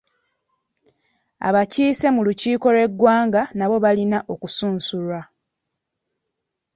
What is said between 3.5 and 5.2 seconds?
nabo balina okusunsulwa.